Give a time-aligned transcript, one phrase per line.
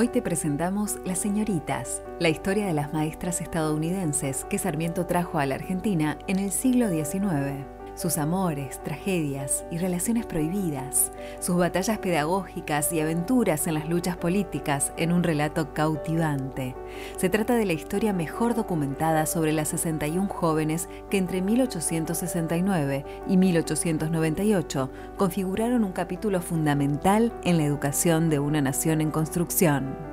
[0.00, 5.44] Hoy te presentamos Las Señoritas, la historia de las maestras estadounidenses que Sarmiento trajo a
[5.44, 12.94] la Argentina en el siglo XIX sus amores, tragedias y relaciones prohibidas, sus batallas pedagógicas
[12.94, 16.74] y aventuras en las luchas políticas en un relato cautivante.
[17.18, 23.36] Se trata de la historia mejor documentada sobre las 61 jóvenes que entre 1869 y
[23.36, 30.09] 1898 configuraron un capítulo fundamental en la educación de una nación en construcción.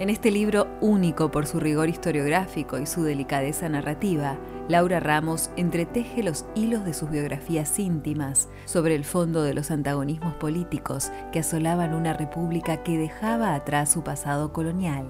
[0.00, 6.22] En este libro, único por su rigor historiográfico y su delicadeza narrativa, Laura Ramos entreteje
[6.22, 11.92] los hilos de sus biografías íntimas sobre el fondo de los antagonismos políticos que asolaban
[11.92, 15.04] una república que dejaba atrás su pasado colonial.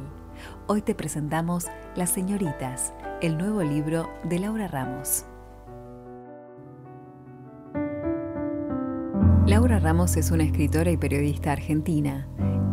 [0.66, 5.24] Hoy te presentamos Las Señoritas, el nuevo libro de Laura Ramos.
[9.50, 12.28] Laura Ramos es una escritora y periodista argentina.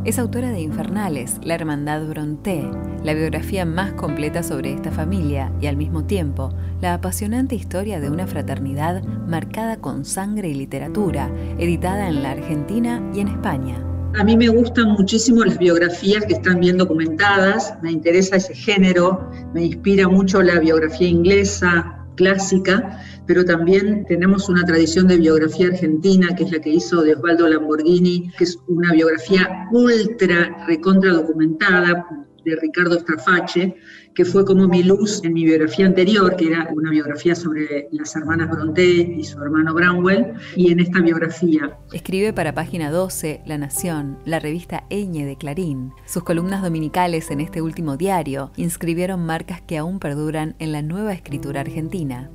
[0.06, 2.70] Es autora de Infernales, La Hermandad Bronté,
[3.04, 8.12] la biografía más completa sobre esta familia y al mismo tiempo la apasionante historia de
[8.12, 13.84] una fraternidad marcada con sangre y literatura, editada en la Argentina y en España.
[14.16, 19.32] A mí me gustan muchísimo las biografías que están bien documentadas, me interesa ese género,
[19.52, 26.36] me inspira mucho la biografía inglesa, clásica, pero también tenemos una tradición de biografía argentina,
[26.36, 32.27] que es la que hizo de Osvaldo Lamborghini, que es una biografía ultra recontra documentada
[32.48, 33.76] de Ricardo Strafache,
[34.16, 38.16] que fue como mi luz en mi biografía anterior, que era una biografía sobre las
[38.16, 41.78] hermanas Bronte y su hermano Bramwell, y en esta biografía.
[41.92, 45.92] Escribe para Página 12, La Nación, la revista Eñe de Clarín.
[46.06, 51.14] Sus columnas dominicales en este último diario inscribieron marcas que aún perduran en la nueva
[51.14, 52.32] escritura argentina.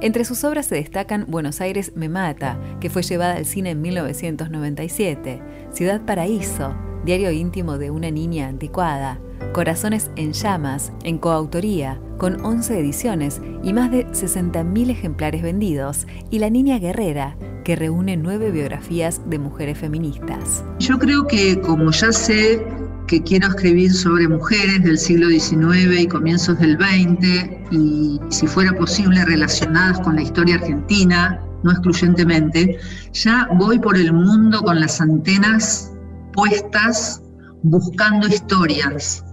[0.00, 3.82] Entre sus obras se destacan Buenos Aires me mata, que fue llevada al cine en
[3.82, 5.42] 1997,
[5.72, 6.74] Ciudad Paraíso,
[7.04, 9.18] diario íntimo de una niña anticuada,
[9.52, 16.38] Corazones en llamas, en coautoría, con 11 ediciones y más de 60.000 ejemplares vendidos, y
[16.38, 20.64] La Niña Guerrera, que reúne nueve biografías de mujeres feministas.
[20.78, 22.64] Yo creo que como ya sé
[23.08, 28.72] que quiero escribir sobre mujeres del siglo XIX y comienzos del XX, y si fuera
[28.72, 32.78] posible relacionadas con la historia argentina, no excluyentemente,
[33.12, 35.89] ya voy por el mundo con las antenas
[36.32, 37.22] puestas
[37.62, 39.24] buscando historias.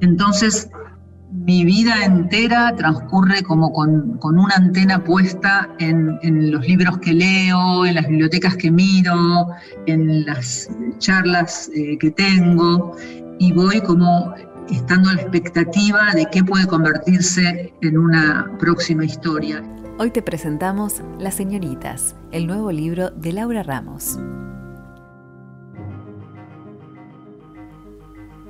[0.00, 0.70] Entonces,
[1.32, 6.18] mi vida entera transcurre como con, una antena puesta en,
[6.50, 9.48] los libros que leo, en las bibliotecas que miro,
[9.86, 12.96] en las charlas eh, que tengo,
[13.38, 14.34] y voy como
[14.70, 19.62] estando a la expectativa de qué puede convertirse en una próxima historia.
[19.98, 24.18] Hoy te presentamos Las Señoritas, el nuevo libro de Laura Ramos.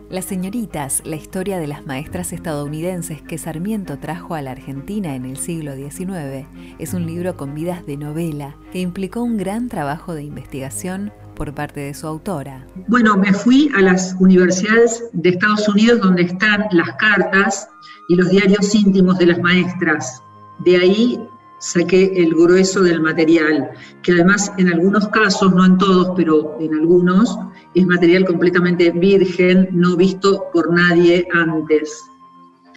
[0.09, 5.25] Las señoritas, la historia de las maestras estadounidenses que Sarmiento trajo a la Argentina en
[5.25, 6.47] el siglo XIX,
[6.78, 11.53] es un libro con vidas de novela que implicó un gran trabajo de investigación por
[11.56, 12.65] parte de su autora.
[12.87, 17.69] Bueno, me fui a las universidades de Estados Unidos donde están las cartas
[18.09, 20.22] y los diarios íntimos de las maestras.
[20.65, 21.21] De ahí
[21.59, 23.71] saqué el grueso del material,
[24.03, 27.37] que además en algunos casos, no en todos, pero en algunos,
[27.77, 32.03] es material completamente virgen, no visto por nadie antes.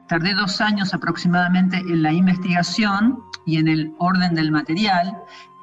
[0.09, 5.17] Tardé dos años aproximadamente en la investigación y en el orden del material,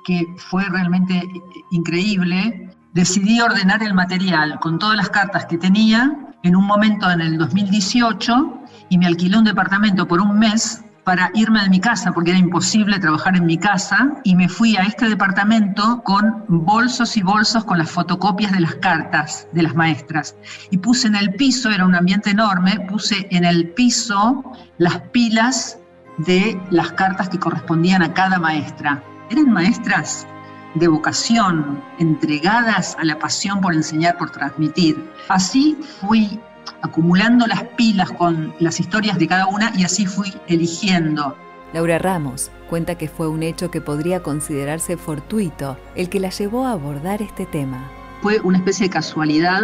[0.06, 1.23] que fue realmente
[1.71, 2.71] increíble.
[2.94, 7.37] Decidí ordenar el material con todas las cartas que tenía en un momento en el
[7.37, 12.31] 2018 y me alquilé un departamento por un mes para irme de mi casa porque
[12.31, 17.23] era imposible trabajar en mi casa y me fui a este departamento con bolsos y
[17.23, 20.35] bolsos con las fotocopias de las cartas de las maestras.
[20.73, 24.43] Y puse en el piso, era un ambiente enorme, puse en el piso
[24.79, 25.79] las pilas
[26.19, 29.00] de las cartas que correspondían a cada maestra.
[29.31, 30.26] Eran maestras
[30.75, 35.08] de vocación, entregadas a la pasión por enseñar, por transmitir.
[35.29, 36.41] Así fui
[36.87, 41.37] acumulando las pilas con las historias de cada una y así fui eligiendo.
[41.73, 46.67] Laura Ramos cuenta que fue un hecho que podría considerarse fortuito el que la llevó
[46.67, 47.88] a abordar este tema.
[48.23, 49.62] Fue una especie de casualidad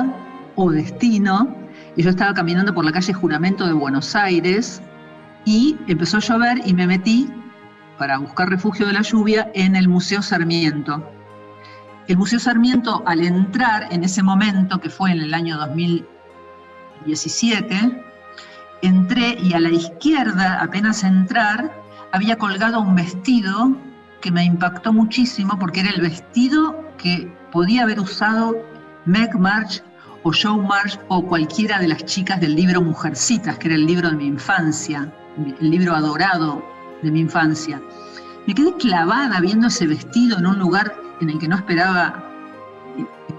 [0.57, 1.57] o destino.
[1.97, 4.81] Y yo estaba caminando por la calle Juramento de Buenos Aires
[5.45, 7.29] y empezó a llover y me metí
[7.99, 11.09] para buscar refugio de la lluvia en el Museo Sarmiento.
[12.09, 15.57] El Museo Sarmiento, al entrar en ese momento, que fue en el año
[17.03, 18.05] 2017,
[18.83, 21.71] entré y a la izquierda, apenas entrar,
[22.13, 23.77] había colgado un vestido
[24.21, 28.57] que me impactó muchísimo porque era el vestido que podía haber usado
[29.05, 29.83] Meg March
[30.23, 34.11] o Joe March o cualquiera de las chicas del libro Mujercitas, que era el libro
[34.11, 35.13] de mi infancia,
[35.61, 36.65] el libro adorado
[37.03, 37.81] de mi infancia.
[38.47, 42.32] Me quedé clavada viendo ese vestido en un lugar en el que no esperaba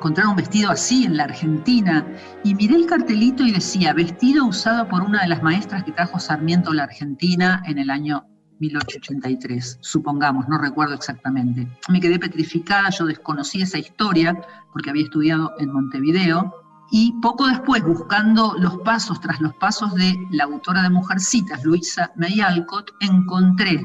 [0.04, 2.06] encontrar un vestido así en la Argentina
[2.44, 6.20] y miré el cartelito y decía, vestido usado por una de las maestras que trajo
[6.20, 8.26] Sarmiento a la Argentina en el año
[8.60, 11.70] 1883, supongamos, no recuerdo exactamente.
[11.88, 14.38] Me quedé petrificada, yo desconocí esa historia
[14.74, 16.54] porque había estudiado en Montevideo
[16.92, 22.12] y poco después, buscando los pasos tras los pasos de la autora de Mujercitas, Luisa
[22.18, 23.82] May Alcott, encontré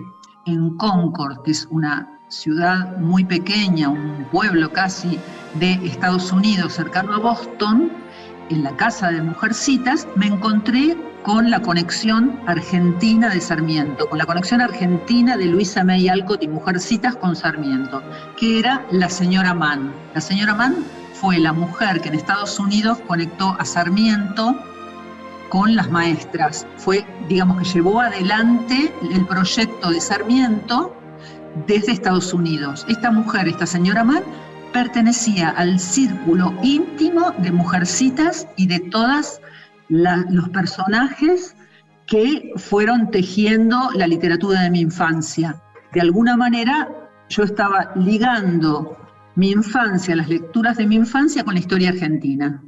[0.47, 5.19] en Concord, que es una ciudad muy pequeña, un pueblo casi
[5.55, 7.91] de Estados Unidos cercano a Boston,
[8.51, 14.27] en la casa de Mujercitas, me encontré con la conexión argentina de Sarmiento, con la
[14.27, 18.03] conexión argentina de Luisa May Alcott y Mujercitas con Sarmiento,
[18.39, 19.93] que era la señora Mann.
[20.15, 20.77] La señora Mann
[21.15, 24.55] fue la mujer que en Estados Unidos conectó a Sarmiento
[25.49, 26.67] con las maestras.
[26.77, 30.98] Fue, digamos, que llevó adelante el proyecto de Sarmiento
[31.67, 32.85] desde Estados Unidos.
[32.89, 34.23] Esta mujer, esta señora Mann,
[34.73, 39.41] pertenecía al círculo íntimo de mujercitas y de todos
[39.89, 41.57] los personajes
[42.07, 45.61] que fueron tejiendo la literatura de mi infancia.
[45.93, 46.89] De alguna manera
[47.29, 48.97] yo estaba ligando
[49.35, 52.63] mi infancia, las lecturas de mi infancia con la historia argentina.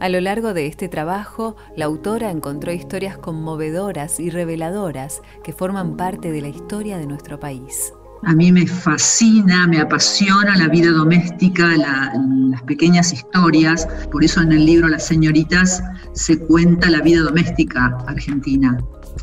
[0.00, 5.98] A lo largo de este trabajo, la autora encontró historias conmovedoras y reveladoras que forman
[5.98, 7.92] parte de la historia de nuestro país.
[8.22, 13.86] A mí me fascina, me apasiona la vida doméstica, las pequeñas historias.
[14.10, 15.82] Por eso en el libro Las señoritas
[16.14, 18.78] se cuenta la vida doméstica argentina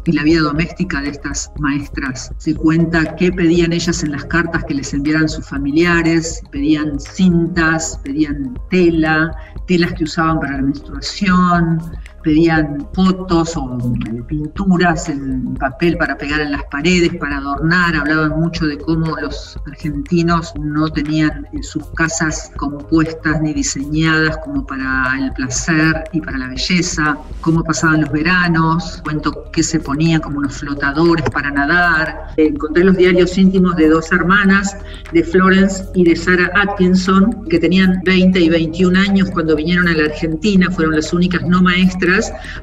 [0.07, 2.31] y la vida doméstica de estas maestras.
[2.37, 7.99] Se cuenta qué pedían ellas en las cartas que les enviaran sus familiares, pedían cintas,
[8.03, 9.31] pedían tela,
[9.67, 11.81] telas que usaban para la menstruación,
[12.27, 13.79] pedían fotos o
[14.11, 19.15] eh, pinturas en papel para pegar en las paredes, para adornar, hablaban mucho de cómo
[19.21, 26.19] los argentinos no tenían eh, sus casas compuestas ni diseñadas como para el placer y
[26.19, 31.49] para la belleza, cómo pasaban los veranos, cuento que se ponían como unos flotadores para
[31.49, 32.33] nadar.
[32.35, 34.75] Encontré los diarios íntimos de dos hermanas,
[35.13, 39.93] de Florence y de Sarah Atkinson, que tenían 20 y 21 años cuando vinieron a
[39.93, 42.16] la Argentina, fueron las únicas no maestras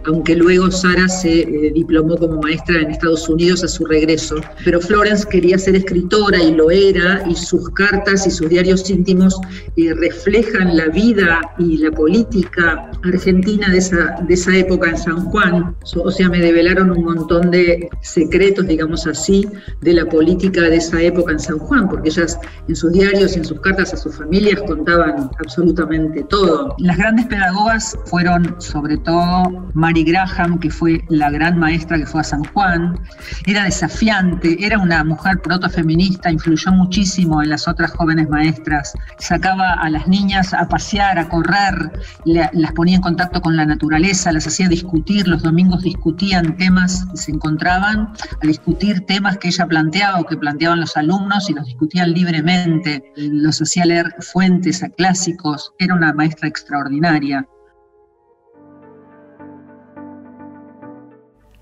[0.06, 4.36] aunque luego Sara se eh, diplomó como maestra en Estados Unidos a su regreso.
[4.64, 9.40] Pero Florence quería ser escritora y lo era, y sus cartas y sus diarios íntimos
[9.76, 15.24] eh, reflejan la vida y la política argentina de esa, de esa época en San
[15.26, 15.74] Juan.
[15.96, 19.46] O sea, me develaron un montón de secretos, digamos así,
[19.80, 23.38] de la política de esa época en San Juan, porque ellas en sus diarios y
[23.38, 26.74] en sus cartas a sus familias contaban absolutamente todo.
[26.78, 29.43] Las grandes pedagogas fueron sobre todo
[29.74, 32.98] Mary Graham, que fue la gran maestra que fue a San Juan.
[33.46, 38.92] Era desafiante, era una mujer protofeminista, influyó muchísimo en las otras jóvenes maestras.
[39.18, 41.92] Sacaba a las niñas a pasear, a correr,
[42.24, 47.32] las ponía en contacto con la naturaleza, las hacía discutir, los domingos discutían temas se
[47.32, 52.12] encontraban, a discutir temas que ella planteaba o que planteaban los alumnos y los discutían
[52.12, 53.12] libremente.
[53.16, 57.46] Los hacía leer fuentes a clásicos, era una maestra extraordinaria.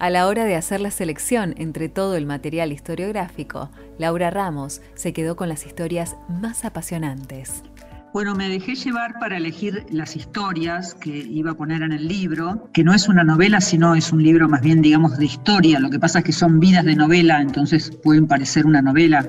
[0.03, 5.13] A la hora de hacer la selección entre todo el material historiográfico, Laura Ramos se
[5.13, 7.63] quedó con las historias más apasionantes.
[8.13, 12.69] Bueno, me dejé llevar para elegir las historias que iba a poner en el libro,
[12.73, 15.79] que no es una novela, sino es un libro más bien, digamos, de historia.
[15.79, 19.25] Lo que pasa es que son vidas de novela, entonces pueden parecer una novela,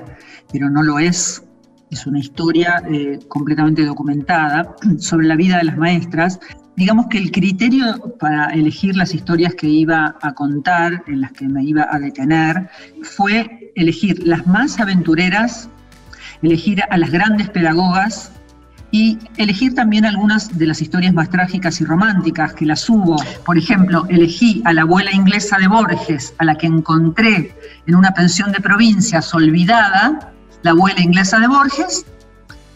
[0.52, 1.44] pero no lo es.
[1.92, 6.40] Es una historia eh, completamente documentada sobre la vida de las maestras
[6.76, 11.46] digamos que el criterio para elegir las historias que iba a contar, en las que
[11.46, 12.68] me iba a detener,
[13.02, 15.68] fue elegir las más aventureras,
[16.42, 18.32] elegir a las grandes pedagogas
[18.90, 23.16] y elegir también algunas de las historias más trágicas y románticas que las hubo.
[23.44, 27.54] Por ejemplo, elegí a la abuela inglesa de Borges, a la que encontré
[27.86, 32.06] en una pensión de provincias olvidada, la abuela inglesa de Borges,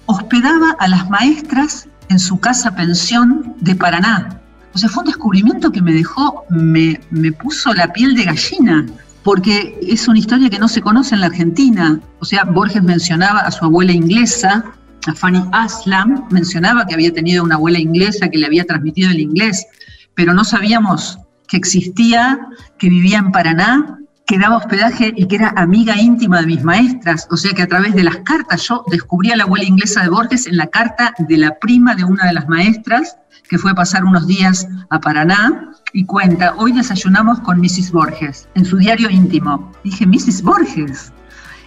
[0.06, 4.40] hospedaba a las maestras en su casa pensión de Paraná.
[4.74, 8.86] O sea, fue un descubrimiento que me dejó, me, me puso la piel de gallina,
[9.22, 12.00] porque es una historia que no se conoce en la Argentina.
[12.20, 14.64] O sea, Borges mencionaba a su abuela inglesa,
[15.06, 19.20] a Fanny Aslam, mencionaba que había tenido una abuela inglesa que le había transmitido el
[19.20, 19.66] inglés,
[20.14, 22.38] pero no sabíamos que existía,
[22.78, 23.98] que vivía en Paraná,
[24.28, 27.26] que daba hospedaje y que era amiga íntima de mis maestras.
[27.30, 30.10] O sea que a través de las cartas yo descubrí a la abuela inglesa de
[30.10, 33.16] Borges en la carta de la prima de una de las maestras
[33.48, 37.90] que fue a pasar unos días a Paraná y cuenta, hoy desayunamos con Mrs.
[37.90, 39.72] Borges, en su diario íntimo.
[39.82, 40.42] dije, Mrs.
[40.42, 41.10] Borges,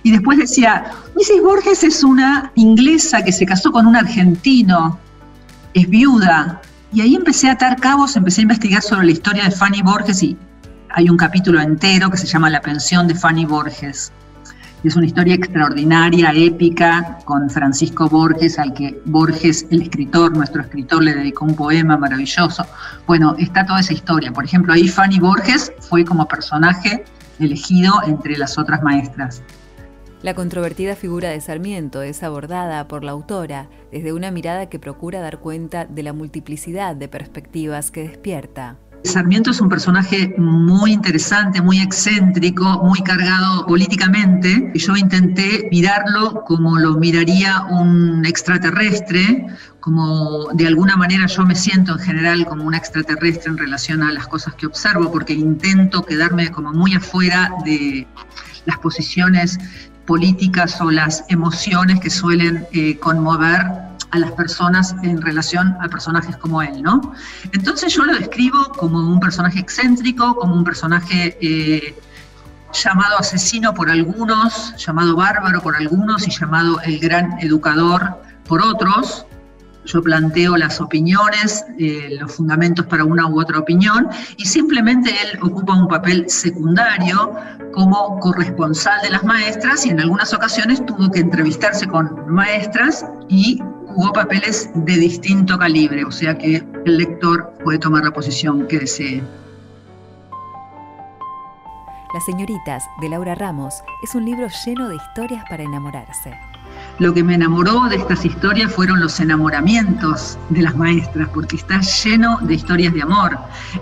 [0.04, 1.42] y después decía, Mrs.
[1.44, 5.00] Borges es una inglesa que se casó con un argentino,
[5.74, 6.62] es viuda.
[6.94, 10.22] Y ahí empecé a atar cabos, empecé a investigar sobre la historia de Fanny Borges
[10.22, 10.38] y
[10.94, 14.12] hay un capítulo entero que se llama La pensión de Fanny Borges.
[14.84, 21.04] Es una historia extraordinaria, épica, con Francisco Borges, al que Borges, el escritor, nuestro escritor,
[21.04, 22.66] le dedicó un poema maravilloso.
[23.06, 24.34] Bueno, está toda esa historia.
[24.34, 27.06] Por ejemplo, ahí Fanny Borges fue como personaje
[27.40, 29.44] elegido entre las otras maestras.
[30.24, 35.20] La controvertida figura de Sarmiento es abordada por la autora desde una mirada que procura
[35.20, 38.78] dar cuenta de la multiplicidad de perspectivas que despierta.
[39.04, 44.72] Sarmiento es un personaje muy interesante, muy excéntrico, muy cargado políticamente.
[44.76, 49.48] Yo intenté mirarlo como lo miraría un extraterrestre,
[49.80, 54.12] como de alguna manera yo me siento en general como un extraterrestre en relación a
[54.12, 58.08] las cosas que observo, porque intento quedarme como muy afuera de
[58.66, 59.58] las posiciones
[60.06, 66.36] políticas o las emociones que suelen eh, conmover a las personas en relación a personajes
[66.38, 67.14] como él, ¿no?
[67.54, 71.96] Entonces yo lo describo como un personaje excéntrico, como un personaje eh,
[72.74, 79.26] llamado asesino por algunos, llamado bárbaro por algunos y llamado el gran educador por otros,
[79.86, 85.40] yo planteo las opiniones, eh, los fundamentos para una u otra opinión, y simplemente él
[85.42, 87.34] ocupa un papel secundario
[87.74, 93.62] como corresponsal de las maestras y en algunas ocasiones tuvo que entrevistarse con maestras y
[93.94, 98.80] jugó papeles de distinto calibre, o sea que el lector puede tomar la posición que
[98.80, 99.24] desee.
[102.14, 106.38] Las señoritas de Laura Ramos es un libro lleno de historias para enamorarse.
[107.00, 111.80] Lo que me enamoró de estas historias fueron los enamoramientos de las maestras, porque está
[111.80, 113.38] lleno de historias de amor.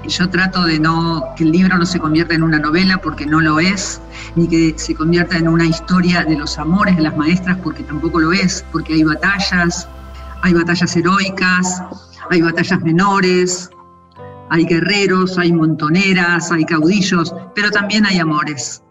[0.07, 3.41] Yo trato de no que el libro no se convierta en una novela porque no
[3.41, 3.99] lo es,
[4.35, 8.19] ni que se convierta en una historia de los amores de las maestras porque tampoco
[8.19, 9.87] lo es, porque hay batallas,
[10.41, 11.83] hay batallas heroicas,
[12.29, 13.69] hay batallas menores,
[14.49, 18.83] hay guerreros, hay montoneras, hay caudillos, pero también hay amores.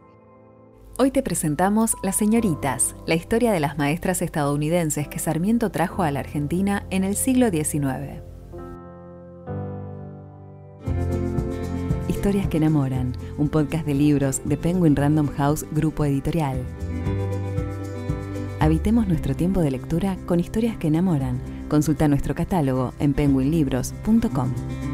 [0.98, 6.10] Hoy te presentamos Las Señoritas, la historia de las maestras estadounidenses que Sarmiento trajo a
[6.10, 8.22] la Argentina en el siglo XIX.
[12.08, 16.64] Historias que enamoran, un podcast de libros de Penguin Random House Grupo Editorial.
[18.60, 21.40] Habitemos nuestro tiempo de lectura con historias que enamoran.
[21.68, 24.87] Consulta nuestro catálogo en penguinlibros.com.